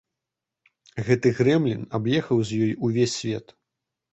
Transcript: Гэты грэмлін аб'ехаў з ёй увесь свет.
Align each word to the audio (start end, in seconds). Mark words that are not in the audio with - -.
Гэты 1.09 1.27
грэмлін 1.39 1.83
аб'ехаў 1.99 2.43
з 2.53 2.63
ёй 2.69 2.73
увесь 2.89 3.15
свет. 3.21 3.45